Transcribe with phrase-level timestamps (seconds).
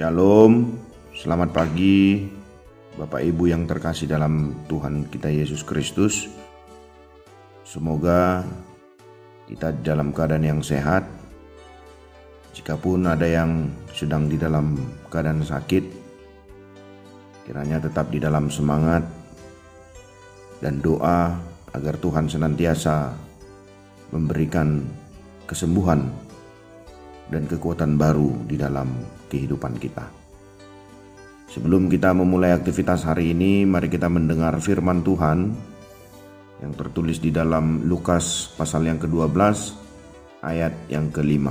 [0.00, 0.80] Shalom,
[1.12, 2.24] selamat pagi
[2.96, 6.24] Bapak Ibu yang terkasih dalam Tuhan kita Yesus Kristus.
[7.68, 8.40] Semoga
[9.44, 11.04] kita dalam keadaan yang sehat.
[12.56, 14.80] Jikapun ada yang sedang di dalam
[15.12, 15.84] keadaan sakit,
[17.44, 19.04] kiranya tetap di dalam semangat
[20.64, 21.36] dan doa
[21.76, 23.12] agar Tuhan senantiasa
[24.16, 24.80] memberikan
[25.44, 26.29] kesembuhan
[27.30, 28.90] dan kekuatan baru di dalam
[29.30, 30.04] kehidupan kita.
[31.50, 35.50] Sebelum kita memulai aktivitas hari ini, mari kita mendengar firman Tuhan
[36.62, 39.34] yang tertulis di dalam Lukas pasal yang ke-12
[40.46, 41.50] ayat yang kelima.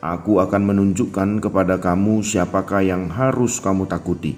[0.00, 4.32] Aku akan menunjukkan kepada kamu siapakah yang harus kamu takuti.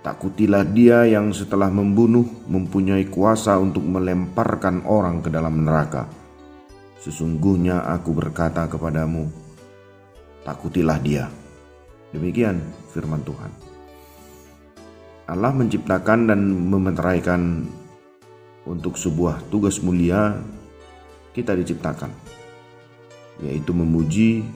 [0.00, 6.25] Takutilah dia yang setelah membunuh mempunyai kuasa untuk melemparkan orang ke dalam neraka.
[7.00, 9.28] Sesungguhnya aku berkata kepadamu,
[10.42, 11.28] takutilah dia.
[12.14, 12.62] Demikian
[12.94, 13.52] firman Tuhan.
[15.26, 17.66] Allah menciptakan dan memeteraikan
[18.66, 20.38] untuk sebuah tugas mulia
[21.34, 22.10] kita diciptakan,
[23.42, 24.46] yaitu memuji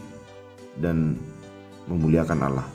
[0.79, 1.19] dan
[1.91, 2.67] memuliakan Allah.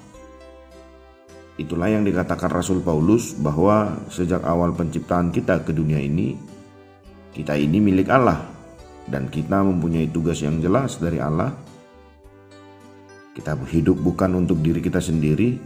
[1.55, 6.35] Itulah yang dikatakan Rasul Paulus bahwa sejak awal penciptaan kita ke dunia ini,
[7.31, 8.54] kita ini milik Allah
[9.09, 11.53] dan kita mempunyai tugas yang jelas dari Allah
[13.35, 15.59] kita hidup bukan untuk diri kita sendiri.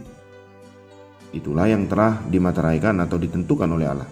[1.30, 4.10] Itulah yang telah dimateraikan atau ditentukan oleh Allah.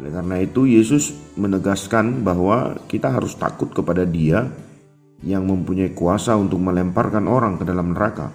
[0.00, 4.48] Oleh karena itu Yesus menegaskan bahwa kita harus takut kepada Dia
[5.20, 8.32] yang mempunyai kuasa untuk melemparkan orang ke dalam neraka.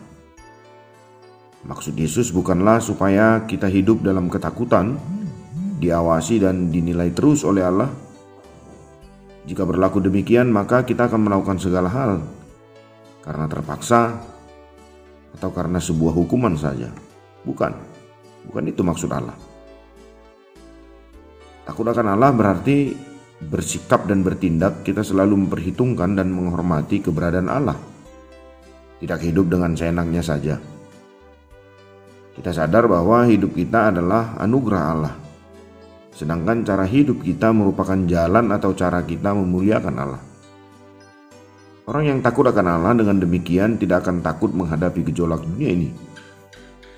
[1.65, 4.95] Maksud Yesus bukanlah supaya kita hidup dalam ketakutan,
[5.81, 7.89] diawasi dan dinilai terus oleh Allah.
[9.49, 12.21] Jika berlaku demikian, maka kita akan melakukan segala hal
[13.25, 14.13] karena terpaksa
[15.33, 16.93] atau karena sebuah hukuman saja.
[17.41, 17.73] Bukan,
[18.45, 19.33] bukan itu maksud Allah.
[21.65, 22.93] Takut akan Allah berarti
[23.41, 27.77] bersikap dan bertindak kita selalu memperhitungkan dan menghormati keberadaan Allah.
[29.01, 30.61] Tidak hidup dengan seenaknya saja.
[32.37, 35.28] Kita sadar bahwa hidup kita adalah anugerah Allah.
[36.13, 40.21] Sedangkan cara hidup kita merupakan jalan atau cara kita memuliakan Allah.
[41.89, 45.89] Orang yang takut akan Allah dengan demikian tidak akan takut menghadapi gejolak dunia ini.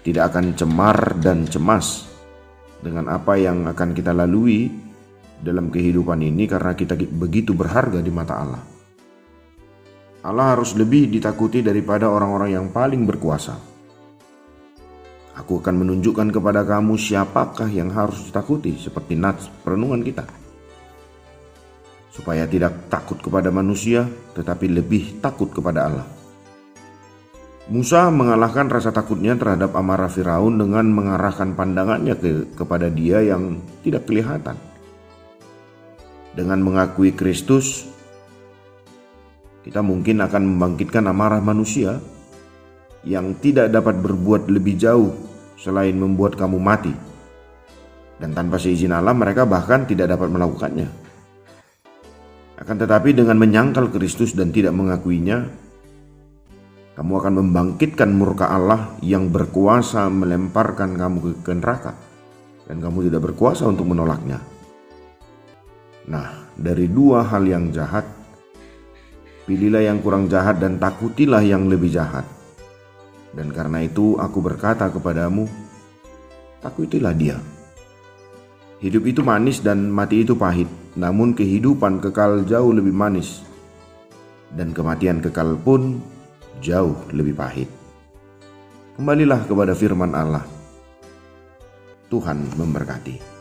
[0.04, 2.12] Tidak akan cemar dan cemas
[2.84, 4.68] dengan apa yang akan kita lalui
[5.40, 8.64] dalam kehidupan ini karena kita begitu berharga di mata Allah.
[10.22, 13.71] Allah harus lebih ditakuti daripada orang-orang yang paling berkuasa.
[15.42, 20.42] Aku akan menunjukkan kepada kamu siapakah yang harus ditakuti seperti nats perenungan kita
[22.12, 24.04] supaya tidak takut kepada manusia,
[24.36, 26.08] tetapi lebih takut kepada Allah.
[27.72, 34.12] Musa mengalahkan rasa takutnya terhadap amarah Firaun dengan mengarahkan pandangannya ke, kepada dia yang tidak
[34.12, 34.60] kelihatan.
[36.36, 37.88] Dengan mengakui Kristus,
[39.64, 41.96] kita mungkin akan membangkitkan amarah manusia
[43.08, 45.31] yang tidak dapat berbuat lebih jauh
[45.62, 46.90] selain membuat kamu mati.
[48.18, 50.90] Dan tanpa seizin Allah mereka bahkan tidak dapat melakukannya.
[52.58, 55.46] Akan tetapi dengan menyangkal Kristus dan tidak mengakuinya,
[56.98, 61.98] kamu akan membangkitkan murka Allah yang berkuasa melemparkan kamu ke neraka
[62.70, 64.38] dan kamu tidak berkuasa untuk menolaknya.
[66.06, 68.06] Nah, dari dua hal yang jahat,
[69.50, 72.41] pilihlah yang kurang jahat dan takutilah yang lebih jahat.
[73.32, 75.48] Dan karena itu aku berkata kepadamu,
[76.60, 77.40] takutilah dia.
[78.82, 80.68] Hidup itu manis dan mati itu pahit,
[80.98, 83.46] namun kehidupan kekal jauh lebih manis,
[84.52, 86.02] dan kematian kekal pun
[86.60, 87.70] jauh lebih pahit.
[88.98, 90.44] Kembalilah kepada firman Allah.
[92.12, 93.41] Tuhan memberkati.